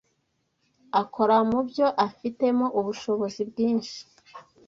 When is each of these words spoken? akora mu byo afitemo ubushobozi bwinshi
akora 1.01 1.37
mu 1.49 1.59
byo 1.69 1.87
afitemo 2.07 2.65
ubushobozi 2.79 3.41
bwinshi 3.49 3.99